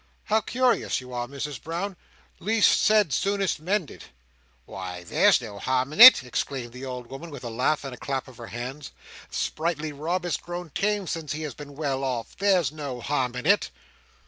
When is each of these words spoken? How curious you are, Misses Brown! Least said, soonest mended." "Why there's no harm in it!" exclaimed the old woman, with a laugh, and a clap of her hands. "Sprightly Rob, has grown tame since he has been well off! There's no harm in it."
How 0.23 0.41
curious 0.41 0.99
you 0.99 1.13
are, 1.13 1.27
Misses 1.27 1.59
Brown! 1.59 1.95
Least 2.39 2.81
said, 2.81 3.13
soonest 3.13 3.59
mended." 3.59 4.05
"Why 4.65 5.03
there's 5.03 5.39
no 5.39 5.59
harm 5.59 5.93
in 5.93 6.01
it!" 6.01 6.23
exclaimed 6.23 6.73
the 6.73 6.83
old 6.85 7.05
woman, 7.05 7.29
with 7.29 7.43
a 7.43 7.51
laugh, 7.51 7.83
and 7.83 7.93
a 7.93 7.97
clap 7.97 8.27
of 8.27 8.37
her 8.37 8.47
hands. 8.47 8.93
"Sprightly 9.29 9.91
Rob, 9.93 10.23
has 10.23 10.37
grown 10.37 10.71
tame 10.71 11.05
since 11.05 11.33
he 11.33 11.43
has 11.43 11.53
been 11.53 11.75
well 11.75 12.03
off! 12.03 12.35
There's 12.35 12.71
no 12.71 12.99
harm 12.99 13.35
in 13.35 13.45
it." 13.45 13.69